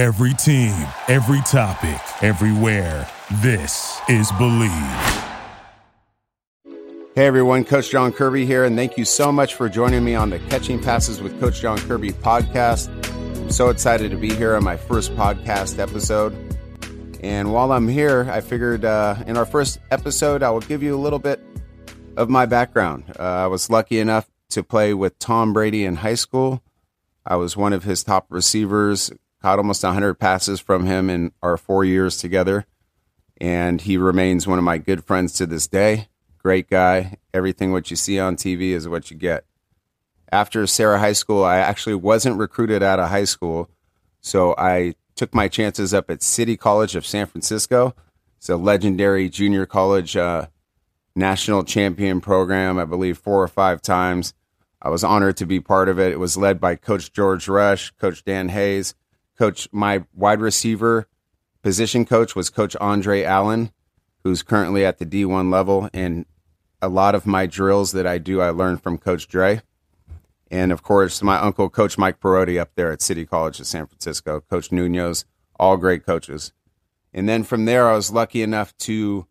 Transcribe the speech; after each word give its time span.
Every 0.00 0.32
team, 0.32 0.72
every 1.08 1.42
topic, 1.42 2.00
everywhere. 2.22 3.06
This 3.42 4.00
is 4.08 4.32
Bleav. 4.32 5.26
Hey 7.14 7.26
everyone, 7.26 7.66
Coach 7.66 7.90
John 7.90 8.10
Kirby 8.10 8.46
here, 8.46 8.64
and 8.64 8.74
thank 8.74 8.96
you 8.96 9.04
so 9.04 9.30
much 9.30 9.56
for 9.56 9.68
joining 9.68 10.02
me 10.02 10.14
on 10.14 10.30
the 10.30 10.38
Catching 10.38 10.80
Passes 10.80 11.20
with 11.20 11.38
Coach 11.38 11.60
John 11.60 11.76
Kirby 11.76 12.12
podcast. 12.12 12.88
I'm 13.42 13.50
so 13.50 13.68
excited 13.68 14.10
to 14.10 14.16
be 14.16 14.34
here 14.34 14.56
on 14.56 14.64
my 14.64 14.78
first 14.78 15.14
podcast 15.16 15.78
episode. 15.78 16.34
And 17.22 17.52
while 17.52 17.70
I'm 17.70 17.86
here, 17.86 18.26
I 18.30 18.40
figured 18.40 18.86
uh, 18.86 19.16
in 19.26 19.36
our 19.36 19.44
first 19.44 19.80
episode, 19.90 20.42
I 20.42 20.48
will 20.48 20.60
give 20.60 20.82
you 20.82 20.96
a 20.96 21.02
little 21.02 21.18
bit 21.18 21.42
of 22.16 22.30
my 22.30 22.46
background. 22.46 23.04
Uh, 23.18 23.22
I 23.22 23.48
was 23.48 23.68
lucky 23.68 23.98
enough 23.98 24.30
to 24.48 24.62
play 24.62 24.94
with 24.94 25.18
Tom 25.18 25.52
Brady 25.52 25.84
in 25.84 25.96
high 25.96 26.14
school. 26.14 26.62
I 27.26 27.36
was 27.36 27.54
one 27.54 27.74
of 27.74 27.84
his 27.84 28.02
top 28.02 28.24
receivers, 28.30 29.12
caught 29.40 29.58
almost 29.58 29.82
100 29.82 30.14
passes 30.14 30.60
from 30.60 30.86
him 30.86 31.08
in 31.10 31.32
our 31.42 31.56
four 31.56 31.84
years 31.84 32.16
together. 32.16 32.66
And 33.40 33.80
he 33.80 33.96
remains 33.96 34.46
one 34.46 34.58
of 34.58 34.64
my 34.64 34.78
good 34.78 35.04
friends 35.04 35.32
to 35.34 35.46
this 35.46 35.66
day. 35.66 36.08
Great 36.38 36.68
guy. 36.68 37.16
Everything 37.32 37.72
what 37.72 37.90
you 37.90 37.96
see 37.96 38.18
on 38.18 38.36
TV 38.36 38.70
is 38.70 38.88
what 38.88 39.10
you 39.10 39.16
get. 39.16 39.44
After 40.30 40.66
Serra 40.66 40.98
High 40.98 41.14
School, 41.14 41.42
I 41.42 41.56
actually 41.56 41.94
wasn't 41.96 42.38
recruited 42.38 42.82
out 42.82 43.00
of 43.00 43.08
high 43.08 43.24
school. 43.24 43.68
So 44.20 44.54
I 44.58 44.94
took 45.16 45.34
my 45.34 45.48
chances 45.48 45.92
up 45.92 46.10
at 46.10 46.22
City 46.22 46.56
College 46.56 46.94
of 46.94 47.06
San 47.06 47.26
Francisco. 47.26 47.94
It's 48.36 48.48
a 48.48 48.56
legendary 48.56 49.28
junior 49.28 49.66
college 49.66 50.16
uh, 50.16 50.46
national 51.14 51.64
champion 51.64 52.20
program, 52.20 52.78
I 52.78 52.84
believe, 52.84 53.18
four 53.18 53.42
or 53.42 53.48
five 53.48 53.82
times. 53.82 54.34
I 54.80 54.88
was 54.88 55.04
honored 55.04 55.36
to 55.38 55.46
be 55.46 55.60
part 55.60 55.88
of 55.88 55.98
it. 55.98 56.12
It 56.12 56.18
was 56.18 56.36
led 56.36 56.60
by 56.60 56.76
Coach 56.76 57.12
George 57.12 57.48
Rush, 57.48 57.90
Coach 57.92 58.24
Dan 58.24 58.48
Hayes, 58.48 58.94
Coach, 59.40 59.70
my 59.72 60.04
wide 60.14 60.42
receiver 60.42 61.08
position 61.62 62.04
coach 62.04 62.36
was 62.36 62.50
Coach 62.50 62.76
Andre 62.78 63.22
Allen, 63.22 63.72
who's 64.22 64.42
currently 64.42 64.84
at 64.84 64.98
the 64.98 65.06
D1 65.06 65.50
level. 65.50 65.88
And 65.94 66.26
a 66.82 66.90
lot 66.90 67.14
of 67.14 67.26
my 67.26 67.46
drills 67.46 67.92
that 67.92 68.06
I 68.06 68.18
do, 68.18 68.42
I 68.42 68.50
learned 68.50 68.82
from 68.82 68.98
Coach 68.98 69.28
Dre. 69.28 69.62
And 70.50 70.70
of 70.70 70.82
course, 70.82 71.22
my 71.22 71.38
uncle, 71.38 71.70
Coach 71.70 71.96
Mike 71.96 72.20
Perotti, 72.20 72.60
up 72.60 72.72
there 72.74 72.92
at 72.92 73.00
City 73.00 73.24
College 73.24 73.58
of 73.60 73.66
San 73.66 73.86
Francisco, 73.86 74.42
Coach 74.42 74.70
Nunez, 74.70 75.24
all 75.58 75.78
great 75.78 76.04
coaches. 76.04 76.52
And 77.14 77.26
then 77.26 77.42
from 77.42 77.64
there, 77.64 77.88
I 77.88 77.94
was 77.94 78.12
lucky 78.12 78.42
enough 78.42 78.76
to 78.80 79.26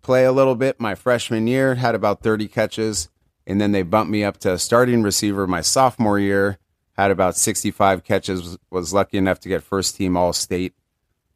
play 0.00 0.24
a 0.24 0.32
little 0.32 0.54
bit 0.54 0.78
my 0.78 0.94
freshman 0.94 1.48
year, 1.48 1.74
had 1.74 1.96
about 1.96 2.22
30 2.22 2.46
catches. 2.46 3.08
And 3.48 3.60
then 3.60 3.72
they 3.72 3.82
bumped 3.82 4.12
me 4.12 4.22
up 4.22 4.38
to 4.38 4.60
starting 4.60 5.02
receiver 5.02 5.48
my 5.48 5.60
sophomore 5.60 6.20
year, 6.20 6.59
had 7.02 7.10
about 7.10 7.36
65 7.36 8.04
catches, 8.04 8.58
was 8.70 8.92
lucky 8.92 9.18
enough 9.18 9.40
to 9.40 9.48
get 9.48 9.62
first 9.62 9.96
team 9.96 10.16
All 10.16 10.32
State. 10.32 10.74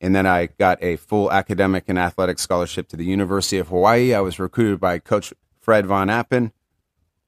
And 0.01 0.15
then 0.15 0.27
I 0.27 0.47
got 0.47 0.83
a 0.83 0.97
full 0.97 1.33
academic 1.33 1.85
and 1.89 1.99
athletic 1.99 2.39
scholarship 2.39 2.89
to 2.89 2.97
the 2.97 3.05
University 3.05 3.59
of 3.59 3.69
Hawaii. 3.69 4.13
I 4.13 4.21
was 4.21 4.39
recruited 4.39 4.79
by 4.79 4.99
Coach 4.99 5.33
Fred 5.61 5.87
Von 5.87 6.11
Appen. 6.11 6.53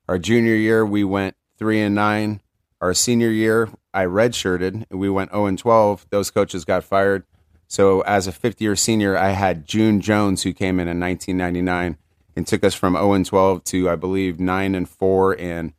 Our 0.09 0.19
junior 0.19 0.55
year, 0.55 0.85
we 0.85 1.03
went 1.03 1.37
three 1.57 1.81
and 1.81 1.95
nine. 1.95 2.41
Our 2.81 2.93
senior 2.93 3.31
year, 3.31 3.71
I 3.95 4.05
redshirted. 4.05 4.85
And 4.91 5.01
we 5.01 5.09
went 5.09 5.31
0 5.31 5.47
and 5.47 5.59
12. 5.59 6.07
Those 6.11 6.31
coaches 6.31 6.67
got 6.67 6.85
fired. 6.85 7.25
So 7.67 8.03
as 8.03 8.27
a 8.27 8.33
fifth 8.33 8.61
year 8.61 8.77
senior, 8.77 9.17
I 9.17 9.31
had 9.31 9.67
June 9.67 10.01
Jones, 10.01 10.43
who 10.43 10.53
came 10.53 10.79
in 10.79 10.89
in 10.89 11.01
1999 11.01 11.97
and 12.37 12.47
took 12.47 12.63
us 12.63 12.75
from 12.75 12.93
0 12.93 13.15
and 13.15 13.25
12 13.25 13.65
to, 13.65 13.89
I 13.89 13.97
believe, 13.97 14.39
9 14.39 14.75
and 14.75 14.89
4 14.89 15.41
and 15.41 15.73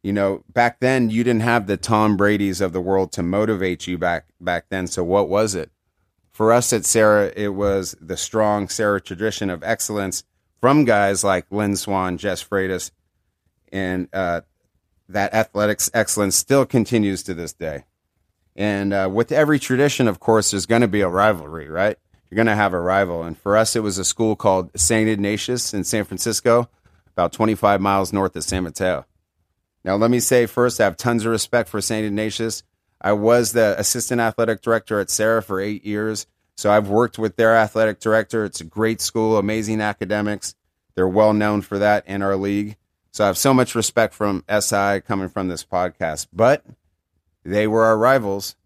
you 0.03 0.13
know, 0.13 0.43
back 0.53 0.79
then 0.79 1.09
you 1.09 1.23
didn't 1.23 1.41
have 1.41 1.67
the 1.67 1.77
Tom 1.77 2.17
Brady's 2.17 2.61
of 2.61 2.73
the 2.73 2.81
world 2.81 3.11
to 3.13 3.23
motivate 3.23 3.87
you 3.87 3.97
back 3.97 4.25
back 4.39 4.65
then. 4.69 4.87
So 4.87 5.03
what 5.03 5.29
was 5.29 5.55
it? 5.55 5.71
For 6.31 6.53
us 6.53 6.71
at 6.71 6.85
Serra, 6.85 7.31
it 7.35 7.55
was 7.55 7.95
the 7.99 8.17
strong 8.17 8.69
Serra 8.69 9.01
tradition 9.01 9.49
of 9.49 9.63
excellence 9.63 10.23
from 10.61 10.85
guys 10.85 11.23
like 11.23 11.51
Lynn 11.51 11.75
Swann, 11.75 12.17
Jess 12.17 12.43
Freitas, 12.43 12.91
and 13.71 14.07
uh, 14.13 14.41
that 15.09 15.33
athletics 15.33 15.89
excellence 15.93 16.35
still 16.35 16.65
continues 16.65 17.23
to 17.23 17.33
this 17.33 17.53
day. 17.53 17.85
And 18.55 18.93
uh, 18.93 19.09
with 19.11 19.31
every 19.31 19.59
tradition, 19.59 20.07
of 20.07 20.19
course, 20.19 20.51
there's 20.51 20.65
going 20.65 20.81
to 20.81 20.87
be 20.87 21.01
a 21.01 21.09
rivalry, 21.09 21.69
right? 21.69 21.97
You're 22.29 22.35
going 22.35 22.47
to 22.47 22.55
have 22.55 22.73
a 22.73 22.81
rival. 22.81 23.23
And 23.23 23.37
for 23.37 23.55
us, 23.55 23.75
it 23.75 23.83
was 23.83 23.97
a 23.97 24.03
school 24.03 24.35
called 24.35 24.71
St. 24.75 25.07
Ignatius 25.07 25.73
in 25.73 25.83
San 25.83 26.03
Francisco, 26.03 26.69
about 27.13 27.33
25 27.33 27.79
miles 27.79 28.11
north 28.11 28.35
of 28.35 28.43
San 28.43 28.63
Mateo. 28.63 29.05
Now, 29.87 29.95
let 29.95 30.11
me 30.11 30.19
say 30.19 30.47
first, 30.47 30.81
I 30.81 30.83
have 30.83 30.97
tons 30.97 31.23
of 31.23 31.31
respect 31.31 31.69
for 31.69 31.79
St. 31.79 32.05
Ignatius. 32.05 32.61
I 32.99 33.13
was 33.13 33.53
the 33.53 33.73
assistant 33.79 34.19
athletic 34.19 34.61
director 34.61 34.99
at 34.99 35.09
Serra 35.09 35.41
for 35.41 35.61
eight 35.61 35.85
years. 35.85 36.27
So 36.57 36.69
I've 36.69 36.89
worked 36.89 37.17
with 37.17 37.37
their 37.37 37.55
athletic 37.55 38.01
director. 38.01 38.43
It's 38.43 38.59
a 38.59 38.65
great 38.65 38.99
school, 38.99 39.37
amazing 39.37 39.79
academics. 39.79 40.55
They're 40.95 41.07
well 41.07 41.31
known 41.31 41.61
for 41.61 41.79
that 41.79 42.05
in 42.05 42.21
our 42.21 42.35
league. 42.35 42.75
So 43.13 43.23
I 43.23 43.27
have 43.27 43.37
so 43.37 43.53
much 43.53 43.75
respect 43.75 44.13
from 44.13 44.43
SI 44.49 44.99
coming 45.07 45.29
from 45.29 45.47
this 45.47 45.63
podcast. 45.63 46.27
But 46.33 46.65
they 47.45 47.65
were 47.65 47.85
our 47.85 47.97
rivals. 47.97 48.57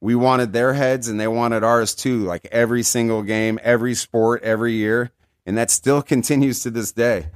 We 0.00 0.14
wanted 0.14 0.52
their 0.52 0.74
heads 0.74 1.08
and 1.08 1.18
they 1.18 1.26
wanted 1.26 1.64
ours 1.64 1.96
too, 1.96 2.20
like 2.20 2.46
every 2.52 2.84
single 2.84 3.24
game, 3.24 3.58
every 3.64 3.94
sport, 3.94 4.44
every 4.44 4.74
year. 4.74 5.10
And 5.44 5.58
that 5.58 5.72
still 5.72 6.00
continues 6.14 6.60
to 6.60 6.70
this 6.70 6.92
day. 6.92 7.26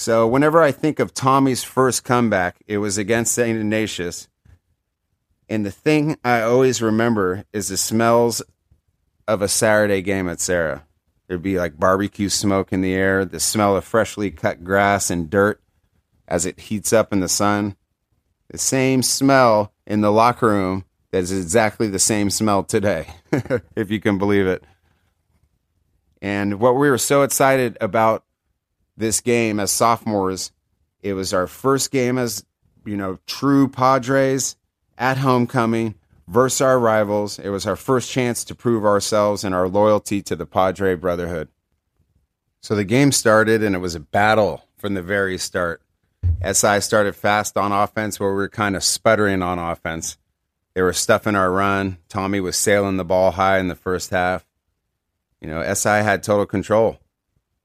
So 0.00 0.26
whenever 0.26 0.62
I 0.62 0.72
think 0.72 0.98
of 0.98 1.12
Tommy's 1.12 1.62
first 1.62 2.04
comeback, 2.04 2.56
it 2.66 2.78
was 2.78 2.96
against 2.96 3.34
St. 3.34 3.58
Ignatius. 3.58 4.28
And 5.46 5.66
the 5.66 5.70
thing 5.70 6.16
I 6.24 6.40
always 6.40 6.80
remember 6.80 7.44
is 7.52 7.68
the 7.68 7.76
smells 7.76 8.40
of 9.28 9.42
a 9.42 9.46
Saturday 9.46 10.00
game 10.00 10.26
at 10.26 10.40
Serra. 10.40 10.86
There'd 11.28 11.42
be 11.42 11.58
like 11.58 11.78
barbecue 11.78 12.30
smoke 12.30 12.72
in 12.72 12.80
the 12.80 12.94
air, 12.94 13.26
the 13.26 13.38
smell 13.38 13.76
of 13.76 13.84
freshly 13.84 14.30
cut 14.30 14.64
grass 14.64 15.10
and 15.10 15.28
dirt 15.28 15.60
as 16.26 16.46
it 16.46 16.60
heats 16.60 16.94
up 16.94 17.12
in 17.12 17.20
the 17.20 17.28
sun. 17.28 17.76
The 18.48 18.56
same 18.56 19.02
smell 19.02 19.74
in 19.86 20.00
the 20.00 20.10
locker 20.10 20.48
room 20.48 20.86
that 21.10 21.18
is 21.18 21.30
exactly 21.30 21.88
the 21.88 21.98
same 21.98 22.30
smell 22.30 22.64
today, 22.64 23.06
if 23.76 23.90
you 23.90 24.00
can 24.00 24.16
believe 24.16 24.46
it. 24.46 24.64
And 26.22 26.58
what 26.58 26.76
we 26.76 26.88
were 26.88 26.96
so 26.96 27.20
excited 27.20 27.76
about 27.82 28.24
this 29.00 29.20
game 29.20 29.58
as 29.58 29.72
sophomores, 29.72 30.52
it 31.02 31.14
was 31.14 31.34
our 31.34 31.46
first 31.46 31.90
game 31.90 32.18
as, 32.18 32.44
you 32.84 32.96
know, 32.96 33.18
true 33.26 33.68
Padres 33.68 34.56
at 34.96 35.16
homecoming 35.18 35.94
versus 36.28 36.60
our 36.60 36.78
rivals. 36.78 37.38
It 37.38 37.48
was 37.48 37.66
our 37.66 37.76
first 37.76 38.10
chance 38.10 38.44
to 38.44 38.54
prove 38.54 38.84
ourselves 38.84 39.42
and 39.42 39.54
our 39.54 39.68
loyalty 39.68 40.22
to 40.22 40.36
the 40.36 40.46
Padre 40.46 40.94
Brotherhood. 40.94 41.48
So 42.60 42.74
the 42.76 42.84
game 42.84 43.10
started, 43.10 43.62
and 43.62 43.74
it 43.74 43.78
was 43.78 43.94
a 43.94 44.00
battle 44.00 44.64
from 44.76 44.94
the 44.94 45.02
very 45.02 45.38
start. 45.38 45.82
SI 46.44 46.80
started 46.80 47.16
fast 47.16 47.56
on 47.56 47.72
offense, 47.72 48.20
where 48.20 48.30
we 48.30 48.36
were 48.36 48.48
kind 48.48 48.76
of 48.76 48.84
sputtering 48.84 49.42
on 49.42 49.58
offense. 49.58 50.18
They 50.74 50.82
were 50.82 50.92
stuffing 50.92 51.34
our 51.34 51.50
run. 51.50 51.96
Tommy 52.08 52.38
was 52.38 52.56
sailing 52.56 52.96
the 52.96 53.04
ball 53.04 53.32
high 53.32 53.58
in 53.58 53.68
the 53.68 53.74
first 53.74 54.10
half. 54.10 54.46
You 55.40 55.48
know, 55.48 55.74
SI 55.74 55.88
had 55.88 56.22
total 56.22 56.46
control. 56.46 57.00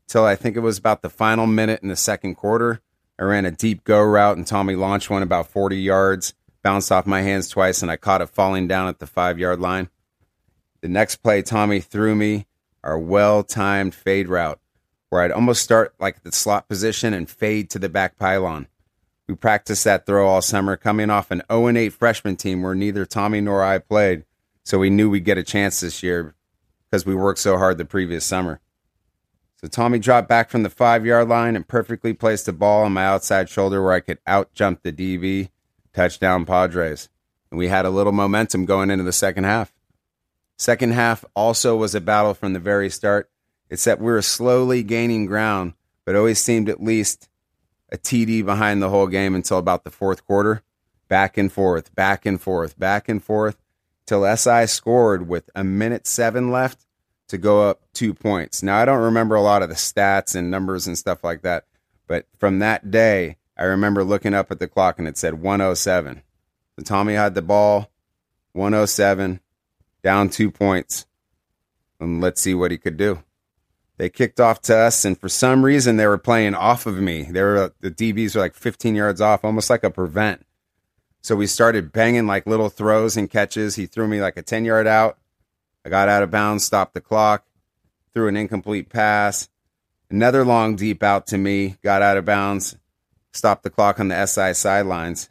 Till 0.07 0.25
I 0.25 0.35
think 0.35 0.55
it 0.55 0.61
was 0.61 0.77
about 0.77 1.01
the 1.01 1.09
final 1.09 1.47
minute 1.47 1.81
in 1.81 1.89
the 1.89 1.95
second 1.95 2.35
quarter. 2.35 2.81
I 3.19 3.23
ran 3.23 3.45
a 3.45 3.51
deep 3.51 3.83
go 3.83 4.01
route, 4.01 4.37
and 4.37 4.45
Tommy 4.45 4.75
launched 4.75 5.09
one 5.09 5.23
about 5.23 5.47
40 5.47 5.77
yards 5.77 6.33
bounced 6.65 6.91
off 6.91 7.05
my 7.05 7.21
hands 7.21 7.47
twice, 7.47 7.83
and 7.83 7.91
I 7.91 7.95
caught 7.95 8.21
it 8.21 8.29
falling 8.29 8.67
down 8.67 8.87
at 8.87 8.97
the 8.97 9.05
five 9.05 9.37
yard 9.37 9.59
line. 9.59 9.89
The 10.81 10.89
next 10.89 11.17
play, 11.17 11.43
Tommy 11.43 11.79
threw 11.79 12.15
me 12.15 12.47
our 12.83 12.97
well 12.97 13.43
timed 13.43 13.93
fade 13.93 14.27
route, 14.27 14.59
where 15.09 15.21
I'd 15.21 15.31
almost 15.31 15.61
start 15.61 15.93
like 15.99 16.23
the 16.23 16.31
slot 16.31 16.67
position 16.67 17.13
and 17.13 17.29
fade 17.29 17.69
to 17.69 17.79
the 17.79 17.87
back 17.87 18.17
pylon. 18.17 18.67
We 19.27 19.35
practiced 19.35 19.83
that 19.83 20.07
throw 20.07 20.27
all 20.27 20.41
summer, 20.41 20.75
coming 20.75 21.11
off 21.11 21.29
an 21.29 21.43
0 21.51 21.69
8 21.69 21.89
freshman 21.93 22.35
team 22.35 22.63
where 22.63 22.73
neither 22.73 23.05
Tommy 23.05 23.41
nor 23.41 23.63
I 23.63 23.77
played, 23.77 24.25
so 24.63 24.79
we 24.79 24.89
knew 24.89 25.07
we'd 25.07 25.23
get 25.23 25.37
a 25.37 25.43
chance 25.43 25.81
this 25.81 26.01
year 26.01 26.33
because 26.89 27.05
we 27.05 27.13
worked 27.13 27.39
so 27.39 27.59
hard 27.59 27.77
the 27.77 27.85
previous 27.85 28.25
summer. 28.25 28.59
So 29.65 29.69
Tommy 29.69 29.97
dropped 29.97 30.29
back 30.29 30.51
from 30.51 30.62
the 30.62 30.69
five 30.69 31.07
yard 31.07 31.27
line 31.27 31.56
and 31.56 31.67
perfectly 31.67 32.13
placed 32.13 32.45
the 32.45 32.53
ball 32.53 32.83
on 32.83 32.94
my 32.94 33.03
outside 33.03 33.50
shoulder 33.50 33.81
where 33.81 33.94
I 33.94 34.00
could 34.00 34.19
out 34.27 34.53
jump 34.53 34.83
the 34.83 34.94
DB 34.94 35.50
touchdown 35.91 36.45
Padres. 36.45 37.09
And 37.50 37.57
we 37.57 37.67
had 37.67 37.83
a 37.83 37.89
little 37.89 38.12
momentum 38.12 38.65
going 38.65 38.91
into 38.91 39.03
the 39.03 39.12
second 39.12 39.45
half. 39.45 39.73
Second 40.56 40.94
half 40.94 41.25
also 41.35 41.75
was 41.75 41.95
a 41.95 42.00
battle 42.00 42.35
from 42.35 42.53
the 42.53 42.59
very 42.59 42.91
start, 42.91 43.31
except 43.71 44.01
we 44.01 44.12
were 44.12 44.21
slowly 44.21 44.83
gaining 44.83 45.25
ground, 45.25 45.73
but 46.06 46.15
always 46.15 46.38
seemed 46.38 46.69
at 46.69 46.83
least 46.83 47.27
a 47.91 47.97
TD 47.97 48.45
behind 48.45 48.83
the 48.83 48.91
whole 48.91 49.07
game 49.07 49.33
until 49.33 49.57
about 49.57 49.83
the 49.83 49.89
fourth 49.89 50.27
quarter. 50.27 50.62
Back 51.07 51.39
and 51.39 51.51
forth, 51.51 51.95
back 51.95 52.27
and 52.27 52.39
forth, 52.39 52.77
back 52.77 53.09
and 53.09 53.23
forth, 53.23 53.57
till 54.06 54.31
SI 54.38 54.67
scored 54.67 55.27
with 55.27 55.50
a 55.56 55.63
minute 55.63 56.06
seven 56.06 56.51
left 56.51 56.84
to 57.27 57.38
go 57.38 57.68
up 57.68 57.81
two 57.94 58.13
points. 58.13 58.62
Now, 58.62 58.77
I 58.77 58.86
don't 58.86 59.01
remember 59.01 59.36
a 59.36 59.42
lot 59.42 59.63
of 59.63 59.69
the 59.69 59.75
stats 59.75 60.36
and 60.36 60.51
numbers 60.51 60.88
and 60.88 60.98
stuff 60.98 61.24
like 61.24 61.42
that, 61.42 61.66
but 62.07 62.27
from 62.38 62.60
that 62.60 62.92
day, 62.92 63.38
I 63.57 63.63
remember 63.63 64.04
looking 64.04 64.33
up 64.33 64.51
at 64.51 64.60
the 64.60 64.68
clock 64.68 65.00
and 65.00 65.07
it 65.07 65.18
said 65.18 65.36
107. 65.36 66.22
So 66.77 66.83
Tommy 66.83 67.13
had 67.13 67.36
the 67.36 67.42
ball, 67.42 67.89
107, 68.54 69.39
down 70.04 70.30
two 70.30 70.51
points. 70.51 71.06
And 72.00 72.22
let's 72.22 72.42
see 72.42 72.54
what 72.54 72.72
he 72.72 72.77
could 72.77 72.98
do. 72.98 73.24
They 73.98 74.10
kicked 74.10 74.42
off 74.42 74.62
to 74.63 74.75
us, 74.75 75.06
and 75.06 75.18
for 75.18 75.30
some 75.30 75.63
reason, 75.63 75.95
they 75.95 76.06
were 76.06 76.18
playing 76.18 76.54
off 76.54 76.86
of 76.86 77.00
me. 77.00 77.24
They 77.24 77.42
were 77.42 77.74
the 77.80 77.92
DBs 77.92 78.36
were 78.36 78.42
like 78.42 78.54
15 78.54 78.94
yards 78.94 79.22
off, 79.22 79.45
almost 79.45 79.69
like 79.69 79.86
a 79.86 79.89
prevent. 79.89 80.45
So 81.22 81.36
we 81.36 81.48
started 81.48 81.94
banging 81.94 82.27
like 82.27 82.45
little 82.45 82.69
throws 82.69 83.16
and 83.16 83.30
catches. 83.30 83.75
He 83.75 83.86
threw 83.86 84.07
me 84.07 84.22
like 84.22 84.36
a 84.38 84.42
10 84.42 84.66
yard 84.66 84.86
out. 84.86 85.18
I 85.85 85.89
got 85.89 86.09
out 86.09 86.23
of 86.23 86.31
bounds, 86.31 86.65
stopped 86.65 86.95
the 86.95 87.01
clock, 87.01 87.45
threw 88.13 88.27
an 88.27 88.35
incomplete 88.35 88.89
pass. 88.89 89.49
Another 90.09 90.43
long 90.43 90.75
deep 90.75 91.03
out 91.03 91.27
to 91.27 91.37
me, 91.37 91.77
got 91.83 92.01
out 92.01 92.17
of 92.17 92.25
bounds, 92.25 92.75
stopped 93.33 93.63
the 93.63 93.69
clock 93.69 93.99
on 93.99 94.07
the 94.07 94.25
SI 94.25 94.53
sidelines. 94.53 95.29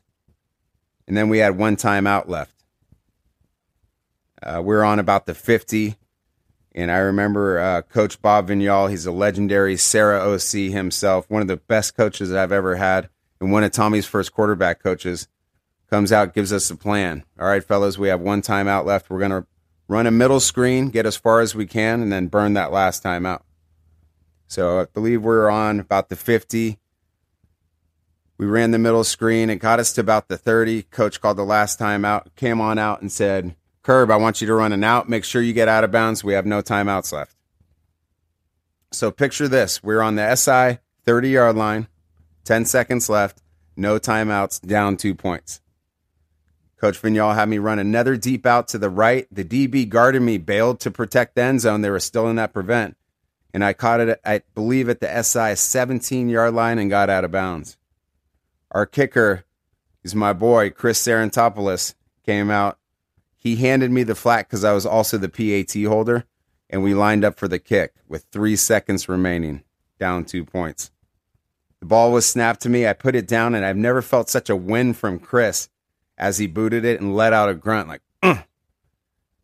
And 1.08 1.16
then 1.16 1.28
we 1.28 1.38
had 1.38 1.58
one 1.58 1.76
timeout 1.76 2.28
left. 2.28 2.54
Uh, 4.40 4.62
we 4.62 4.74
are 4.74 4.84
on 4.84 4.98
about 4.98 5.26
the 5.26 5.34
50. 5.34 5.96
And 6.72 6.90
I 6.90 6.98
remember 6.98 7.58
uh, 7.58 7.82
Coach 7.82 8.22
Bob 8.22 8.48
Vignal, 8.48 8.90
he's 8.90 9.06
a 9.06 9.12
legendary 9.12 9.76
Serra 9.76 10.20
OC 10.20 10.72
himself, 10.72 11.28
one 11.28 11.42
of 11.42 11.48
the 11.48 11.56
best 11.56 11.96
coaches 11.96 12.32
I've 12.32 12.52
ever 12.52 12.76
had, 12.76 13.08
and 13.40 13.52
one 13.52 13.62
of 13.62 13.70
Tommy's 13.70 14.06
first 14.06 14.32
quarterback 14.32 14.82
coaches, 14.82 15.28
comes 15.88 16.10
out, 16.10 16.34
gives 16.34 16.52
us 16.52 16.68
a 16.70 16.76
plan. 16.76 17.24
All 17.38 17.46
right, 17.46 17.62
fellas, 17.62 17.96
we 17.96 18.08
have 18.08 18.20
one 18.20 18.42
timeout 18.42 18.84
left. 18.84 19.08
We're 19.08 19.20
going 19.20 19.30
to 19.30 19.46
run 19.88 20.06
a 20.06 20.10
middle 20.10 20.40
screen, 20.40 20.88
get 20.88 21.06
as 21.06 21.16
far 21.16 21.40
as 21.40 21.54
we 21.54 21.66
can, 21.66 22.00
and 22.00 22.12
then 22.12 22.28
burn 22.28 22.54
that 22.54 22.72
last 22.72 23.02
timeout. 23.02 23.42
So 24.46 24.80
I 24.80 24.86
believe 24.86 25.22
we're 25.22 25.50
on 25.50 25.80
about 25.80 26.08
the 26.08 26.16
50. 26.16 26.78
We 28.36 28.46
ran 28.46 28.70
the 28.72 28.78
middle 28.78 29.04
screen. 29.04 29.50
It 29.50 29.56
got 29.56 29.80
us 29.80 29.92
to 29.94 30.00
about 30.00 30.28
the 30.28 30.36
30. 30.36 30.82
Coach 30.84 31.20
called 31.20 31.36
the 31.36 31.44
last 31.44 31.78
time 31.78 32.04
out, 32.04 32.34
came 32.36 32.60
on 32.60 32.78
out 32.78 33.00
and 33.00 33.10
said, 33.10 33.56
Curb, 33.82 34.10
I 34.10 34.16
want 34.16 34.40
you 34.40 34.46
to 34.46 34.54
run 34.54 34.72
an 34.72 34.82
out. 34.82 35.08
Make 35.08 35.24
sure 35.24 35.42
you 35.42 35.52
get 35.52 35.68
out 35.68 35.84
of 35.84 35.90
bounds. 35.90 36.24
We 36.24 36.32
have 36.34 36.46
no 36.46 36.62
timeouts 36.62 37.12
left. 37.12 37.36
So 38.92 39.10
picture 39.10 39.48
this. 39.48 39.82
We're 39.82 40.00
on 40.00 40.14
the 40.14 40.34
SI 40.34 40.78
30 41.04 41.28
yard 41.28 41.56
line, 41.56 41.88
10 42.44 42.64
seconds 42.64 43.08
left, 43.08 43.42
no 43.76 43.98
timeouts, 43.98 44.66
down 44.66 44.96
two 44.96 45.14
points. 45.14 45.60
Coach 46.76 47.00
Vignal 47.00 47.34
had 47.34 47.48
me 47.48 47.58
run 47.58 47.78
another 47.78 48.16
deep 48.16 48.44
out 48.46 48.68
to 48.68 48.78
the 48.78 48.90
right. 48.90 49.26
The 49.30 49.44
DB 49.44 49.88
guarded 49.88 50.22
me, 50.22 50.38
bailed 50.38 50.80
to 50.80 50.90
protect 50.90 51.34
the 51.34 51.42
end 51.42 51.60
zone. 51.60 51.80
They 51.80 51.90
were 51.90 52.00
still 52.00 52.28
in 52.28 52.36
that 52.36 52.52
prevent. 52.52 52.96
And 53.52 53.64
I 53.64 53.72
caught 53.72 54.00
it, 54.00 54.20
I 54.24 54.42
believe, 54.54 54.88
at 54.88 55.00
the 55.00 55.22
SI 55.22 55.54
17 55.54 56.28
yard 56.28 56.54
line 56.54 56.78
and 56.78 56.90
got 56.90 57.08
out 57.08 57.24
of 57.24 57.30
bounds. 57.30 57.76
Our 58.72 58.86
kicker 58.86 59.44
is 60.02 60.14
my 60.14 60.32
boy, 60.32 60.70
Chris 60.70 61.00
Sarantopoulos, 61.00 61.94
came 62.26 62.50
out. 62.50 62.78
He 63.36 63.56
handed 63.56 63.90
me 63.90 64.02
the 64.02 64.16
flat 64.16 64.48
because 64.48 64.64
I 64.64 64.72
was 64.72 64.84
also 64.84 65.18
the 65.18 65.28
PAT 65.28 65.80
holder, 65.84 66.24
and 66.68 66.82
we 66.82 66.94
lined 66.94 67.24
up 67.24 67.38
for 67.38 67.46
the 67.46 67.58
kick 67.58 67.94
with 68.08 68.24
three 68.24 68.56
seconds 68.56 69.08
remaining, 69.08 69.62
down 70.00 70.24
two 70.24 70.44
points. 70.44 70.90
The 71.78 71.86
ball 71.86 72.10
was 72.10 72.26
snapped 72.26 72.62
to 72.62 72.68
me. 72.68 72.86
I 72.86 72.94
put 72.94 73.14
it 73.14 73.28
down, 73.28 73.54
and 73.54 73.64
I've 73.64 73.76
never 73.76 74.02
felt 74.02 74.28
such 74.28 74.50
a 74.50 74.56
win 74.56 74.94
from 74.94 75.18
Chris 75.20 75.68
as 76.16 76.38
he 76.38 76.46
booted 76.46 76.84
it 76.84 77.00
and 77.00 77.14
let 77.14 77.32
out 77.32 77.48
a 77.48 77.54
grunt 77.54 77.88
like, 77.88 78.02
Ugh. 78.22 78.44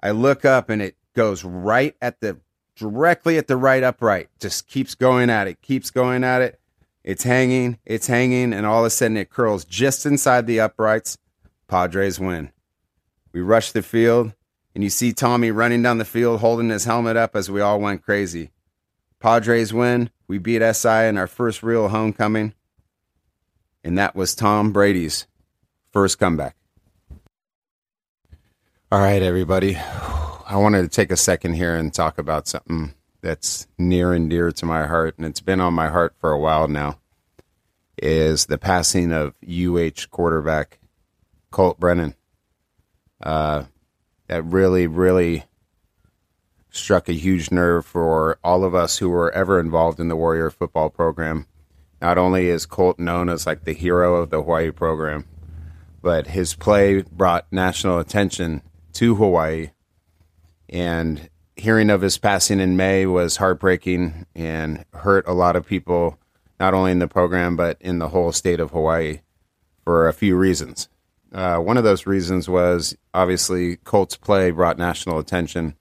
I 0.03 0.11
look 0.11 0.45
up 0.45 0.71
and 0.71 0.81
it 0.81 0.97
goes 1.15 1.45
right 1.45 1.95
at 2.01 2.21
the 2.21 2.39
directly 2.77 3.37
at 3.37 3.47
the 3.47 3.57
right 3.57 3.83
upright. 3.83 4.29
Just 4.39 4.67
keeps 4.67 4.95
going 4.95 5.29
at 5.31 5.47
it, 5.47 5.61
keeps 5.61 5.91
going 5.91 6.25
at 6.25 6.43
it. 6.43 6.61
It's 7.03 7.25
hanging, 7.25 7.79
it's 7.85 8.07
hanging, 8.07 8.53
and 8.53 8.67
all 8.67 8.81
of 8.81 8.87
a 8.87 8.91
sudden 8.91 9.17
it 9.17 9.31
curls 9.31 9.65
just 9.65 10.05
inside 10.07 10.47
the 10.47 10.61
uprights. 10.61 11.19
Padres 11.67 12.19
win. 12.19 12.51
We 13.33 13.41
rush 13.41 13.73
the 13.73 13.83
field, 13.83 14.35
and 14.75 14.85
you 14.85 14.91
see 14.91 15.13
Tommy 15.13 15.51
running 15.51 15.83
down 15.83 15.99
the 15.99 16.05
field 16.05 16.41
holding 16.41 16.69
his 16.69 16.85
helmet 16.85 17.17
up 17.17 17.37
as 17.37 17.51
we 17.51 17.61
all 17.61 17.81
went 17.81 18.03
crazy. 18.03 18.51
Padres 19.19 19.73
win. 19.73 20.11
We 20.27 20.39
beat 20.39 20.63
SI 20.75 21.07
in 21.07 21.19
our 21.19 21.27
first 21.27 21.63
real 21.63 21.89
homecoming, 21.89 22.55
and 23.83 23.99
that 23.99 24.15
was 24.15 24.35
Tom 24.35 24.73
Brady's 24.73 25.27
first 25.93 26.19
comeback. 26.19 26.57
All 28.93 28.99
right, 28.99 29.23
everybody. 29.23 29.77
I 29.77 30.57
wanted 30.57 30.83
to 30.83 30.89
take 30.89 31.13
a 31.13 31.17
second 31.17 31.55
here 31.55 31.77
and 31.77 31.95
talk 31.95 32.19
about 32.19 32.49
something 32.49 32.95
that's 33.21 33.69
near 33.79 34.13
and 34.13 34.29
dear 34.29 34.51
to 34.51 34.67
my 34.67 34.89
heart, 34.89 35.15
and 35.17 35.25
it's 35.25 35.41
been 35.41 35.61
on 35.61 35.75
my 35.75 35.87
heart 35.87 36.17
for 36.19 36.33
a 36.33 36.39
while 36.41 36.67
now, 36.67 36.99
is 38.03 38.47
the 38.47 38.59
passing 38.59 39.13
of 39.13 39.37
UH 39.49 40.09
quarterback 40.11 40.81
Colt 41.53 41.79
Brennan. 41.79 42.17
Uh, 43.23 43.67
that 44.27 44.43
really, 44.43 44.89
really 44.89 45.45
struck 46.71 47.09
a 47.09 47.13
huge 47.13 47.53
nerve 47.53 47.87
for 47.87 48.41
all 48.43 48.65
of 48.65 48.75
us 48.75 48.99
who 48.99 49.09
were 49.09 49.31
ever 49.31 49.61
involved 49.61 50.01
in 50.01 50.09
the 50.09 50.17
Warrior 50.17 50.51
football 50.51 50.91
program. 50.91 51.47
Not 52.03 52.19
only 52.19 52.49
is 52.49 52.67
Colt 52.67 52.99
known 52.99 53.29
as 53.29 53.47
like 53.47 53.63
the 53.63 53.73
hero 53.73 54.17
of 54.17 54.31
the 54.31 54.43
Hawaii 54.43 54.73
program, 54.73 55.27
but 56.03 56.27
his 56.27 56.57
play 56.57 57.03
brought 57.03 57.47
national 57.53 58.01
attention 58.01 58.63
to 58.95 59.15
Hawaii. 59.15 59.71
And 60.69 61.29
hearing 61.57 61.91
of 61.91 62.01
his 62.01 62.19
passing 62.19 62.61
in 62.61 62.77
May 62.77 63.07
was 63.07 63.37
heartbreaking 63.37 64.27
and 64.35 64.85
hurt 64.95 65.27
a 65.27 65.33
lot 65.33 65.57
of 65.57 65.67
people, 65.67 66.19
not 66.59 66.75
only 66.75 66.93
in 66.93 66.99
the 66.99 67.09
program, 67.09 67.57
but 67.57 67.77
in 67.81 67.99
the 67.99 68.09
whole 68.09 68.33
state 68.33 68.61
of 68.61 68.71
Hawaii 68.71 69.21
for 69.85 70.09
a 70.09 70.13
few 70.13 70.37
reasons. 70.37 70.89
Uh, 71.33 71.59
one 71.59 71.77
of 71.77 71.85
those 71.85 72.07
reasons 72.07 72.49
was 72.49 72.97
obviously 73.15 73.77
Colt's 73.77 74.17
play 74.17 74.51
brought 74.51 74.79
national 74.79 75.19
attention 75.19 75.77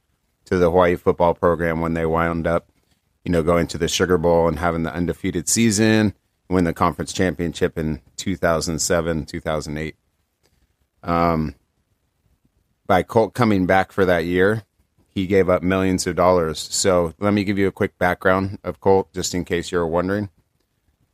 to 0.46 0.58
the 0.58 0.70
Hawaii 0.70 0.96
football 0.96 1.34
program 1.34 1.82
when 1.82 1.94
they 1.94 2.06
wound 2.06 2.46
up, 2.46 2.72
you 3.24 3.32
know, 3.32 3.44
going 3.44 3.68
to 3.68 3.78
the 3.78 3.88
Sugar 3.88 4.18
Bowl 4.18 4.48
and 4.48 4.60
having 4.60 4.84
the 4.84 4.94
undefeated 4.94 5.48
season, 5.48 6.14
win 6.50 6.66
the 6.66 6.74
conference 6.74 7.14
championship 7.14 7.78
in 7.78 8.02
2007, 8.18 9.26
2008. 9.26 9.96
Um, 11.04 11.56
by 12.90 13.04
Colt 13.04 13.36
coming 13.36 13.68
back 13.68 13.92
for 13.92 14.04
that 14.04 14.26
year, 14.26 14.64
he 15.14 15.28
gave 15.28 15.48
up 15.48 15.62
millions 15.62 16.08
of 16.08 16.16
dollars. 16.16 16.58
So 16.58 17.14
let 17.20 17.36
me 17.36 17.44
give 17.44 17.60
you 17.60 17.68
a 17.68 17.72
quick 17.72 17.96
background 18.00 18.58
of 18.64 18.80
Colt, 18.80 19.14
just 19.14 19.36
in 19.36 19.46
case 19.46 19.72
you're 19.72 19.86
wondering. 19.86 20.30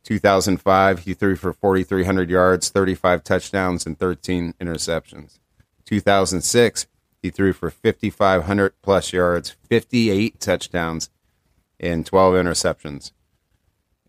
2005, 0.02 1.00
he 1.00 1.12
threw 1.12 1.36
for 1.36 1.52
4,300 1.52 2.30
yards, 2.30 2.70
35 2.70 3.22
touchdowns, 3.22 3.84
and 3.84 3.98
13 3.98 4.54
interceptions. 4.58 5.38
2006, 5.84 6.86
he 7.20 7.28
threw 7.28 7.52
for 7.52 7.70
5,500 7.70 8.72
plus 8.80 9.12
yards, 9.12 9.54
58 9.68 10.40
touchdowns, 10.40 11.10
and 11.78 12.06
12 12.06 12.34
interceptions. 12.36 13.12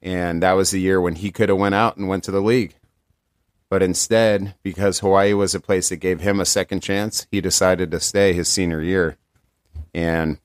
And 0.02 0.42
that 0.42 0.54
was 0.54 0.72
the 0.72 0.80
year 0.80 1.02
when 1.02 1.16
he 1.16 1.32
could 1.32 1.50
have 1.50 1.58
went 1.58 1.76
out 1.76 1.98
and 1.98 2.08
went 2.08 2.24
to 2.24 2.32
the 2.32 2.42
league. 2.42 2.77
But 3.70 3.84
instead, 3.84 4.56
because 4.64 5.00
Hawaii 5.00 5.34
was 5.34 5.54
a 5.54 5.60
place 5.60 5.90
that 5.90 5.98
gave 5.98 6.22
him 6.22 6.40
a 6.40 6.46
second 6.46 6.82
chance, 6.82 7.28
he 7.32 7.42
decided 7.42 7.92
to 7.92 8.00
stay 8.00 8.34
his 8.34 8.48
senior 8.48 8.82
year. 8.82 9.18
And 9.94 10.38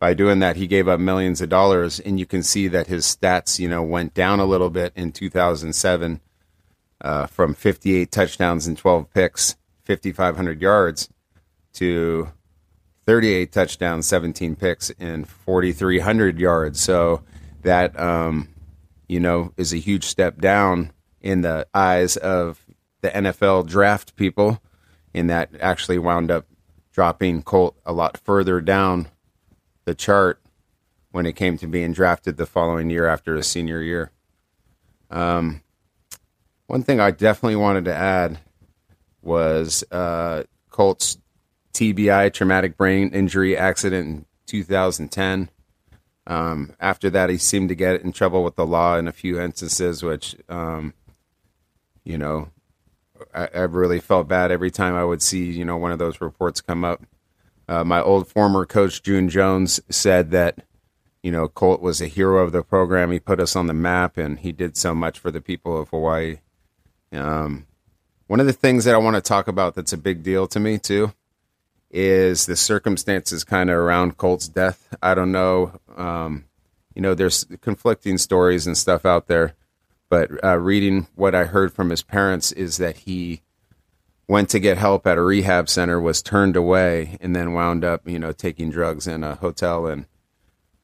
by 0.00 0.14
doing 0.14 0.40
that, 0.40 0.56
he 0.56 0.66
gave 0.66 0.88
up 0.88 0.98
millions 0.98 1.40
of 1.40 1.48
dollars. 1.48 2.00
And 2.00 2.18
you 2.18 2.26
can 2.26 2.42
see 2.42 2.66
that 2.68 2.88
his 2.88 3.04
stats, 3.04 3.60
you 3.60 3.68
know, 3.68 3.82
went 3.82 4.14
down 4.14 4.40
a 4.40 4.46
little 4.46 4.70
bit 4.70 4.92
in 4.96 5.12
2007 5.12 6.20
uh, 7.00 7.26
from 7.26 7.54
58 7.54 8.10
touchdowns 8.10 8.66
and 8.66 8.76
12 8.76 9.10
picks, 9.10 9.56
5,500 9.84 10.60
yards, 10.60 11.08
to 11.74 12.32
38 13.06 13.52
touchdowns, 13.52 14.06
17 14.06 14.56
picks, 14.56 14.90
and 14.98 15.28
4,300 15.28 16.40
yards. 16.40 16.80
So 16.80 17.22
that, 17.62 17.98
um, 17.98 18.48
you 19.06 19.20
know, 19.20 19.52
is 19.56 19.72
a 19.72 19.76
huge 19.76 20.04
step 20.04 20.40
down 20.40 20.90
in 21.20 21.42
the 21.42 21.66
eyes 21.74 22.16
of 22.16 22.64
the 23.00 23.10
NFL 23.10 23.66
draft 23.66 24.16
people, 24.16 24.60
and 25.14 25.30
that 25.30 25.50
actually 25.60 25.98
wound 25.98 26.30
up 26.30 26.46
dropping 26.92 27.42
Colt 27.42 27.76
a 27.84 27.92
lot 27.92 28.18
further 28.18 28.60
down 28.60 29.08
the 29.84 29.94
chart 29.94 30.40
when 31.10 31.26
it 31.26 31.34
came 31.34 31.56
to 31.58 31.66
being 31.66 31.92
drafted 31.92 32.36
the 32.36 32.46
following 32.46 32.90
year 32.90 33.06
after 33.06 33.36
his 33.36 33.46
senior 33.46 33.80
year. 33.80 34.10
Um, 35.10 35.62
one 36.66 36.82
thing 36.82 37.00
I 37.00 37.10
definitely 37.10 37.56
wanted 37.56 37.84
to 37.86 37.94
add 37.94 38.38
was 39.22 39.84
uh, 39.90 40.44
Colt's 40.70 41.18
TBI, 41.72 42.32
traumatic 42.32 42.76
brain 42.76 43.10
injury 43.10 43.56
accident 43.56 44.06
in 44.06 44.26
2010. 44.46 45.50
Um, 46.26 46.72
after 46.80 47.08
that, 47.10 47.30
he 47.30 47.38
seemed 47.38 47.68
to 47.68 47.74
get 47.74 48.00
in 48.02 48.12
trouble 48.12 48.42
with 48.42 48.56
the 48.56 48.66
law 48.66 48.96
in 48.96 49.06
a 49.06 49.12
few 49.12 49.40
instances, 49.40 50.02
which, 50.02 50.36
um, 50.48 50.94
you 52.06 52.16
know, 52.16 52.48
I, 53.34 53.48
I, 53.52 53.60
really 53.62 53.98
felt 53.98 54.28
bad 54.28 54.52
every 54.52 54.70
time 54.70 54.94
I 54.94 55.04
would 55.04 55.20
see, 55.20 55.44
you 55.44 55.64
know, 55.64 55.76
one 55.76 55.90
of 55.90 55.98
those 55.98 56.20
reports 56.20 56.60
come 56.60 56.84
up. 56.84 57.02
Uh, 57.68 57.82
my 57.82 58.00
old 58.00 58.28
former 58.28 58.64
coach, 58.64 59.02
June 59.02 59.28
Jones, 59.28 59.80
said 59.90 60.30
that, 60.30 60.60
you 61.22 61.32
know, 61.32 61.48
Colt 61.48 61.82
was 61.82 62.00
a 62.00 62.06
hero 62.06 62.44
of 62.44 62.52
the 62.52 62.62
program. 62.62 63.10
He 63.10 63.18
put 63.18 63.40
us 63.40 63.56
on 63.56 63.66
the 63.66 63.74
map 63.74 64.16
and 64.16 64.38
he 64.38 64.52
did 64.52 64.76
so 64.76 64.94
much 64.94 65.18
for 65.18 65.32
the 65.32 65.40
people 65.40 65.76
of 65.76 65.88
Hawaii. 65.88 66.38
Um, 67.12 67.66
one 68.28 68.38
of 68.38 68.46
the 68.46 68.52
things 68.52 68.84
that 68.84 68.94
I 68.94 68.98
want 68.98 69.16
to 69.16 69.20
talk 69.20 69.48
about 69.48 69.74
that's 69.74 69.92
a 69.92 69.98
big 69.98 70.22
deal 70.22 70.46
to 70.46 70.60
me, 70.60 70.78
too, 70.78 71.12
is 71.90 72.46
the 72.46 72.56
circumstances 72.56 73.42
kind 73.42 73.68
of 73.68 73.76
around 73.76 74.16
Colt's 74.16 74.46
death. 74.46 74.94
I 75.02 75.14
don't 75.14 75.32
know. 75.32 75.80
Um, 75.96 76.44
you 76.94 77.02
know, 77.02 77.14
there's 77.14 77.44
conflicting 77.60 78.16
stories 78.16 78.66
and 78.66 78.78
stuff 78.78 79.04
out 79.04 79.26
there, 79.26 79.54
but 80.08 80.30
uh, 80.44 80.56
reading 80.58 81.08
what 81.14 81.34
I 81.34 81.44
heard 81.44 81.72
from 81.72 81.90
his 81.90 82.02
parents 82.02 82.52
is 82.52 82.76
that 82.76 82.98
he 82.98 83.42
went 84.28 84.48
to 84.50 84.58
get 84.58 84.78
help 84.78 85.06
at 85.06 85.18
a 85.18 85.22
rehab 85.22 85.68
center, 85.68 86.00
was 86.00 86.22
turned 86.22 86.56
away, 86.56 87.16
and 87.20 87.34
then 87.34 87.52
wound 87.52 87.84
up, 87.84 88.08
you 88.08 88.18
know, 88.18 88.32
taking 88.32 88.70
drugs 88.70 89.06
in 89.06 89.22
a 89.22 89.36
hotel 89.36 89.86
and 89.86 90.06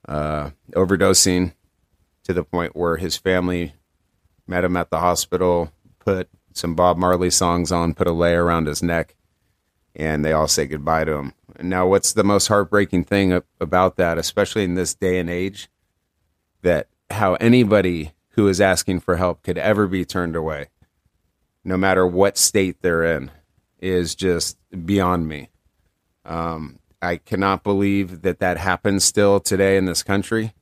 uh, 0.08 0.50
overdosing 0.72 1.54
to 2.24 2.32
the 2.32 2.44
point 2.44 2.76
where 2.76 2.96
his 2.96 3.16
family 3.16 3.74
met 4.46 4.64
him 4.64 4.76
at 4.76 4.90
the 4.90 5.00
hospital, 5.00 5.72
put 5.98 6.28
some 6.52 6.74
Bob 6.74 6.96
Marley 6.96 7.30
songs 7.30 7.72
on, 7.72 7.94
put 7.94 8.06
a 8.06 8.12
lei 8.12 8.34
around 8.34 8.66
his 8.66 8.82
neck, 8.82 9.16
and 9.94 10.24
they 10.24 10.32
all 10.32 10.48
say 10.48 10.66
goodbye 10.66 11.04
to 11.04 11.14
him. 11.14 11.32
Now, 11.60 11.86
what's 11.86 12.12
the 12.12 12.24
most 12.24 12.48
heartbreaking 12.48 13.04
thing 13.04 13.40
about 13.60 13.96
that, 13.96 14.18
especially 14.18 14.64
in 14.64 14.74
this 14.74 14.94
day 14.94 15.18
and 15.18 15.30
age, 15.30 15.68
that 16.62 16.88
how 17.10 17.34
anybody 17.34 18.12
who 18.32 18.48
is 18.48 18.60
asking 18.60 19.00
for 19.00 19.16
help 19.16 19.42
could 19.42 19.58
ever 19.58 19.86
be 19.86 20.04
turned 20.04 20.36
away, 20.36 20.68
no 21.64 21.76
matter 21.76 22.06
what 22.06 22.38
state 22.38 22.82
they're 22.82 23.04
in, 23.04 23.30
is 23.78 24.14
just 24.14 24.56
beyond 24.84 25.28
me. 25.28 25.50
Um, 26.24 26.78
I 27.00 27.16
cannot 27.16 27.64
believe 27.64 28.22
that 28.22 28.38
that 28.38 28.58
happens 28.58 29.04
still 29.04 29.40
today 29.40 29.76
in 29.76 29.86
this 29.86 30.02
country. 30.02 30.54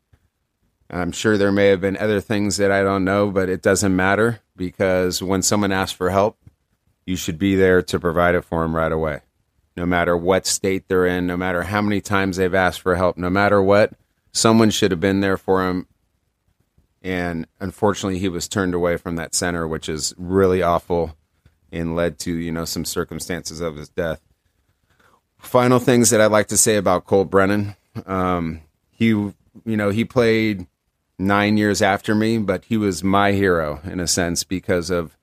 I'm 0.89 1.13
sure 1.13 1.39
there 1.39 1.53
may 1.53 1.69
have 1.69 1.81
been 1.81 1.97
other 1.97 2.21
things 2.21 2.57
that 2.57 2.73
I 2.73 2.83
don't 2.83 3.05
know, 3.05 3.31
but 3.31 3.49
it 3.49 3.63
doesn't 3.63 3.95
matter 3.95 4.41
because 4.57 5.23
when 5.23 5.43
someone 5.43 5.71
asks 5.71 5.97
for 5.97 6.11
help, 6.11 6.39
you 7.07 7.17
should 7.17 7.39
be 7.39 7.55
there 7.55 7.83
to 7.83 8.01
provide 8.01 8.35
it 8.35 8.45
for 8.45 8.63
them 8.63 8.75
right 8.75 8.91
away. 8.91 9.21
No 9.77 9.87
matter 9.87 10.17
what 10.17 10.47
state 10.47 10.89
they're 10.89 11.07
in, 11.07 11.27
no 11.27 11.37
matter 11.37 11.63
how 11.63 11.81
many 11.81 12.01
times 12.01 12.37
they've 12.37 12.55
asked 12.55 12.81
for 12.81 12.97
help, 12.97 13.17
no 13.17 13.31
matter 13.31 13.63
what, 13.63 13.93
someone 14.33 14.71
should 14.71 14.91
have 14.91 15.01
been 15.01 15.21
there 15.21 15.37
for 15.37 15.69
him. 15.69 15.87
And 17.03 17.47
unfortunately, 17.61 18.19
he 18.19 18.29
was 18.29 18.49
turned 18.49 18.75
away 18.75 18.97
from 18.97 19.17
that 19.17 19.35
center, 19.35 19.67
which 19.67 19.89
is 19.89 20.15
really 20.19 20.63
awful 20.63 21.17
and 21.73 21.97
led 21.97 22.19
to, 22.21 22.33
you 22.33 22.53
know, 22.53 22.65
some 22.65 22.85
circumstances 22.85 23.61
of 23.61 23.77
his 23.77 23.89
death. 23.89 24.21
Final 25.39 25.79
things 25.79 26.11
that 26.11 26.21
I'd 26.21 26.31
like 26.31 26.49
to 26.49 26.59
say 26.59 26.77
about 26.77 27.07
Colt 27.07 27.31
Brennan. 27.31 27.75
Um, 28.05 28.61
he, 28.91 29.07
you 29.07 29.35
know, 29.65 29.89
he 29.91 30.05
played 30.05 30.67
nine 31.19 31.57
years 31.57 31.81
after 31.81 32.15
me, 32.15 32.39
but 32.39 32.65
he 32.65 32.77
was 32.77 33.05
my 33.05 33.33
hero 33.33 33.81
in 33.85 34.01
a 34.01 34.07
sense 34.07 34.45
because 34.45 34.91
of 34.91 35.17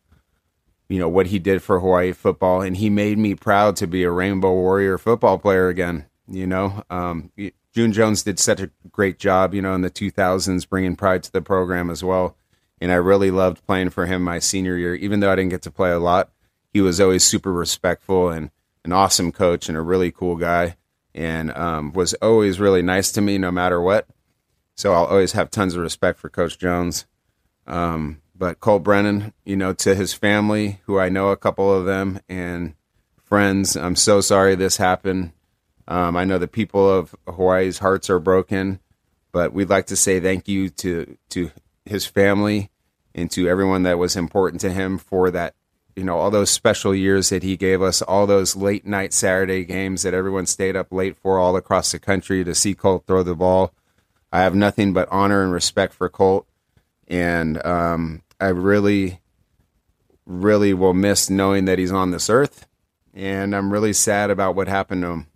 you 0.89 0.99
know 0.99 1.09
what 1.09 1.27
he 1.27 1.39
did 1.39 1.61
for 1.61 1.79
Hawaii 1.79 2.13
football, 2.13 2.61
and 2.61 2.77
he 2.77 2.89
made 2.89 3.17
me 3.17 3.35
proud 3.35 3.75
to 3.77 3.87
be 3.87 4.03
a 4.03 4.11
Rainbow 4.11 4.53
Warrior 4.53 4.97
football 4.97 5.37
player 5.37 5.67
again. 5.67 6.05
You 6.29 6.47
know, 6.47 6.83
um, 6.89 7.31
June 7.77 7.93
Jones 7.93 8.23
did 8.23 8.39
such 8.39 8.59
a 8.59 8.71
great 8.91 9.19
job, 9.19 9.53
you 9.53 9.61
know, 9.61 9.75
in 9.75 9.81
the 9.81 9.91
2000s, 9.91 10.67
bringing 10.67 10.95
pride 10.95 11.21
to 11.21 11.31
the 11.31 11.43
program 11.43 11.91
as 11.91 12.03
well. 12.03 12.35
And 12.81 12.91
I 12.91 12.95
really 12.95 13.29
loved 13.29 13.63
playing 13.67 13.91
for 13.91 14.07
him 14.07 14.23
my 14.23 14.39
senior 14.39 14.75
year, 14.77 14.95
even 14.95 15.19
though 15.19 15.31
I 15.31 15.35
didn't 15.35 15.51
get 15.51 15.61
to 15.61 15.69
play 15.69 15.91
a 15.91 15.99
lot. 15.99 16.31
He 16.73 16.81
was 16.81 16.99
always 16.99 17.23
super 17.23 17.53
respectful 17.53 18.31
and 18.31 18.49
an 18.83 18.93
awesome 18.93 19.31
coach 19.31 19.69
and 19.69 19.77
a 19.77 19.81
really 19.81 20.11
cool 20.11 20.37
guy, 20.37 20.75
and 21.13 21.55
um, 21.55 21.93
was 21.93 22.15
always 22.15 22.59
really 22.59 22.81
nice 22.81 23.11
to 23.11 23.21
me 23.21 23.37
no 23.37 23.51
matter 23.51 23.79
what. 23.79 24.07
So 24.73 24.93
I'll 24.93 25.05
always 25.05 25.33
have 25.33 25.51
tons 25.51 25.75
of 25.75 25.83
respect 25.83 26.17
for 26.17 26.29
Coach 26.29 26.57
Jones. 26.57 27.05
Um, 27.67 28.23
but 28.35 28.59
Colt 28.59 28.81
Brennan, 28.81 29.33
you 29.45 29.55
know, 29.55 29.73
to 29.73 29.93
his 29.93 30.13
family, 30.13 30.79
who 30.87 30.97
I 30.97 31.09
know 31.09 31.29
a 31.29 31.37
couple 31.37 31.71
of 31.71 31.85
them, 31.85 32.21
and 32.27 32.73
friends, 33.23 33.77
I'm 33.77 33.95
so 33.95 34.19
sorry 34.19 34.55
this 34.55 34.77
happened. 34.77 35.33
Um, 35.87 36.17
I 36.17 36.25
know 36.25 36.37
the 36.37 36.47
people 36.47 36.89
of 36.89 37.15
Hawaii's 37.27 37.79
hearts 37.79 38.09
are 38.09 38.19
broken, 38.19 38.79
but 39.31 39.53
we'd 39.53 39.69
like 39.69 39.87
to 39.87 39.95
say 39.95 40.19
thank 40.19 40.47
you 40.47 40.69
to 40.69 41.17
to 41.29 41.51
his 41.85 42.05
family 42.05 42.69
and 43.15 43.31
to 43.31 43.47
everyone 43.47 43.83
that 43.83 43.97
was 43.97 44.15
important 44.15 44.61
to 44.61 44.71
him 44.71 44.97
for 44.97 45.31
that. 45.31 45.55
You 45.95 46.03
know, 46.03 46.17
all 46.17 46.29
those 46.29 46.51
special 46.51 46.93
years 46.93 47.29
that 47.29 47.41
he 47.41 47.57
gave 47.57 47.81
us, 47.81 48.03
all 48.03 48.27
those 48.27 48.55
late 48.55 48.85
night 48.85 49.13
Saturday 49.13 49.65
games 49.65 50.03
that 50.03 50.13
everyone 50.13 50.45
stayed 50.45 50.75
up 50.75 50.91
late 50.91 51.17
for 51.17 51.39
all 51.39 51.55
across 51.55 51.91
the 51.91 51.97
country 51.97 52.43
to 52.43 52.53
see 52.53 52.75
Colt 52.75 53.05
throw 53.07 53.23
the 53.23 53.35
ball. 53.35 53.73
I 54.31 54.41
have 54.43 54.53
nothing 54.53 54.93
but 54.93 55.09
honor 55.09 55.41
and 55.41 55.51
respect 55.51 55.93
for 55.93 56.07
Colt, 56.07 56.45
and 57.07 57.65
um, 57.65 58.21
I 58.39 58.49
really, 58.49 59.21
really 60.27 60.73
will 60.73 60.93
miss 60.93 61.29
knowing 61.29 61.65
that 61.65 61.79
he's 61.79 61.91
on 61.91 62.11
this 62.11 62.29
earth. 62.29 62.67
And 63.15 63.55
I'm 63.55 63.73
really 63.73 63.93
sad 63.93 64.29
about 64.29 64.53
what 64.53 64.67
happened 64.67 65.01
to 65.01 65.07
him. 65.07 65.27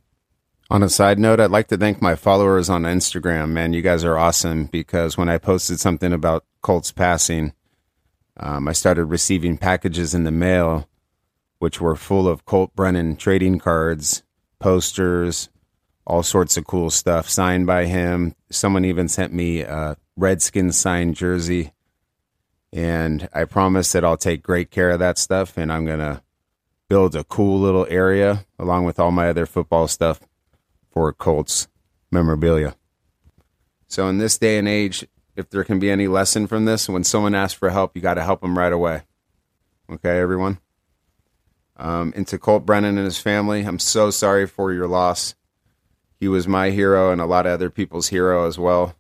On 0.72 0.84
a 0.84 0.88
side 0.88 1.20
note, 1.20 1.42
I'd 1.42 1.52
like 1.52 1.68
to 1.68 1.78
thank 1.78 2.02
my 2.02 2.16
followers 2.16 2.70
on 2.70 2.84
Instagram. 2.84 3.50
Man, 3.50 3.74
you 3.74 3.82
guys 3.82 4.06
are 4.06 4.18
awesome 4.18 4.68
because 4.68 5.18
when 5.18 5.28
I 5.28 5.38
posted 5.38 5.82
something 5.82 6.14
about 6.14 6.46
Colt's 6.62 6.94
passing, 6.94 7.52
um, 8.38 8.70
I 8.70 8.72
started 8.72 9.04
receiving 9.04 9.58
packages 9.58 10.14
in 10.14 10.24
the 10.24 10.32
mail, 10.32 10.88
which 11.60 11.82
were 11.82 11.98
full 11.98 12.26
of 12.26 12.46
Colt 12.46 12.74
Brennan 12.74 13.18
trading 13.18 13.60
cards, 13.60 14.24
posters, 14.60 15.50
all 16.08 16.24
sorts 16.24 16.56
of 16.56 16.66
cool 16.68 16.90
stuff 16.90 17.28
signed 17.28 17.68
by 17.68 17.84
him. 17.84 18.34
Someone 18.50 18.86
even 18.86 19.10
sent 19.10 19.34
me 19.34 19.64
a 19.64 19.98
Redskins 20.16 20.78
signed 20.78 21.18
jersey 21.18 21.74
and 22.72 23.28
I 23.34 23.44
promise 23.44 23.92
that 23.92 24.06
I'll 24.06 24.16
take 24.16 24.42
great 24.42 24.72
care 24.72 24.92
of 24.92 25.00
that 25.00 25.18
stuff 25.18 25.58
and 25.58 25.70
I'm 25.70 25.86
going 25.86 26.00
to 26.00 26.22
build 26.88 27.14
a 27.14 27.26
cool 27.26 27.60
little 27.60 27.88
area 27.90 28.46
along 28.58 28.86
with 28.86 29.02
all 29.02 29.12
my 29.12 29.28
other 29.28 29.46
football 29.46 29.90
stuff 29.90 30.22
for 30.92 31.12
Colts 31.14 31.68
memorabilia. 32.12 32.76
So 33.88 34.08
in 34.08 34.18
this 34.18 34.38
day 34.38 34.58
and 34.58 34.68
age, 34.68 35.06
if 35.36 35.50
there 35.50 35.64
can 35.64 35.80
be 35.80 35.90
any 35.90 36.08
lesson 36.08 36.48
from 36.48 36.66
this, 36.66 36.88
when 36.88 37.04
someone 37.04 37.36
asks 37.36 37.58
for 37.58 37.70
help, 37.70 37.96
you 37.96 38.02
got 38.02 38.16
to 38.16 38.24
help 38.24 38.42
them 38.42 38.58
right 38.58 38.72
away. 38.72 39.04
Okay, 39.90 40.20
everyone. 40.20 40.60
Um, 41.78 42.14
and 42.16 42.28
to 42.28 42.38
Colt 42.38 42.66
Brennan 42.66 42.98
and 42.98 43.06
his 43.06 43.20
family, 43.20 43.64
I'm 43.64 43.80
so 43.80 44.12
sorry 44.12 44.46
for 44.46 44.72
your 44.72 44.88
loss. 44.88 45.36
He 46.20 46.28
was 46.28 46.48
my 46.48 46.70
hero 46.70 47.12
and 47.12 47.20
a 47.20 47.26
lot 47.26 47.46
of 47.46 47.54
other 47.54 47.70
people's 47.70 48.10
hero 48.10 48.48
as 48.48 48.60
well. 48.60 48.96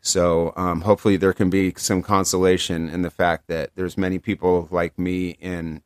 So 0.00 0.54
um, 0.56 0.80
hopefully 0.80 1.16
there 1.16 1.34
can 1.34 1.50
be 1.50 1.74
some 1.76 2.02
consolation 2.02 2.88
in 2.88 3.02
the 3.02 3.10
fact 3.10 3.48
that 3.48 3.70
there's 3.74 3.98
many 3.98 4.18
people 4.18 4.66
like 4.70 4.98
me 4.98 5.36
and 5.42 5.82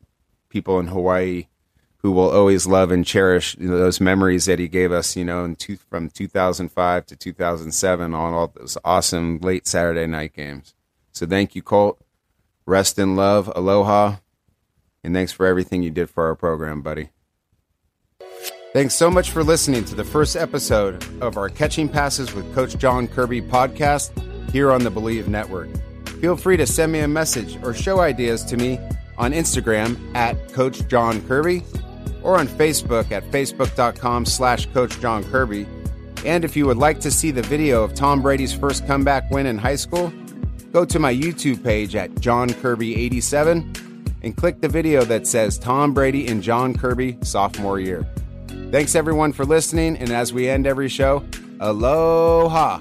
people 0.48 0.78
in 0.78 0.86
Hawaii 0.86 1.48
who 2.04 2.12
will 2.12 2.30
always 2.30 2.66
love 2.66 2.90
and 2.90 3.06
cherish 3.06 3.56
you 3.58 3.66
know, 3.66 3.78
those 3.78 3.98
memories 3.98 4.44
that 4.44 4.58
he 4.58 4.68
gave 4.68 4.92
us, 4.92 5.16
you 5.16 5.24
know, 5.24 5.54
two, 5.58 5.78
from 5.88 6.10
2005 6.10 7.06
to 7.06 7.16
2007 7.16 8.14
on 8.14 8.34
all 8.34 8.52
those 8.54 8.76
awesome 8.84 9.38
late 9.38 9.66
Saturday 9.66 10.06
night 10.06 10.34
games. 10.34 10.74
So 11.12 11.26
thank 11.26 11.54
you, 11.54 11.62
Colt. 11.62 11.98
Rest 12.66 12.98
in 12.98 13.16
love. 13.16 13.50
Aloha. 13.56 14.16
And 15.02 15.14
thanks 15.14 15.32
for 15.32 15.46
everything 15.46 15.82
you 15.82 15.90
did 15.90 16.10
for 16.10 16.26
our 16.26 16.34
program, 16.34 16.82
buddy. 16.82 17.08
Thanks 18.74 18.92
so 18.92 19.10
much 19.10 19.30
for 19.30 19.42
listening 19.42 19.86
to 19.86 19.94
the 19.94 20.04
first 20.04 20.36
episode 20.36 21.02
of 21.22 21.38
our 21.38 21.48
Catching 21.48 21.88
Passes 21.88 22.34
with 22.34 22.54
Coach 22.54 22.76
John 22.76 23.08
Kirby 23.08 23.40
podcast 23.40 24.10
here 24.50 24.70
on 24.70 24.84
the 24.84 24.90
Bleav 24.90 25.26
Network. 25.26 25.70
Feel 26.20 26.36
free 26.36 26.58
to 26.58 26.66
send 26.66 26.92
me 26.92 27.00
a 27.00 27.08
message 27.08 27.56
or 27.64 27.72
show 27.72 28.00
ideas 28.00 28.44
to 28.44 28.58
me 28.58 28.78
on 29.16 29.32
Instagram 29.32 29.98
at 30.14 30.52
Coach 30.52 30.86
John 30.88 31.26
Kirby 31.26 31.62
or 32.24 32.38
on 32.38 32.48
Facebook 32.48 33.12
at 33.12 33.22
facebook.com 33.30 34.24
slash 34.24 34.66
Coach 34.72 34.98
John 34.98 35.22
Kirby. 35.24 35.66
And 36.24 36.44
if 36.44 36.56
you 36.56 36.66
would 36.66 36.78
like 36.78 36.98
to 37.00 37.10
see 37.10 37.30
the 37.30 37.42
video 37.42 37.84
of 37.84 37.94
Tom 37.94 38.22
Brady's 38.22 38.52
first 38.52 38.86
comeback 38.86 39.30
win 39.30 39.46
in 39.46 39.58
high 39.58 39.76
school, 39.76 40.12
go 40.72 40.84
to 40.84 40.98
my 40.98 41.14
YouTube 41.14 41.62
page 41.62 41.94
at 41.94 42.18
John 42.18 42.48
Kirby87 42.48 44.14
and 44.22 44.36
click 44.36 44.60
the 44.62 44.68
video 44.68 45.04
that 45.04 45.26
says 45.26 45.58
Tom 45.58 45.92
Brady 45.92 46.26
and 46.26 46.42
John 46.42 46.74
Kirby 46.74 47.18
sophomore 47.22 47.78
year. 47.78 48.06
Thanks 48.70 48.94
everyone 48.94 49.32
for 49.32 49.44
listening, 49.44 49.96
and 49.98 50.10
as 50.10 50.32
we 50.32 50.48
end 50.48 50.66
every 50.66 50.88
show, 50.88 51.22
aloha. 51.60 52.80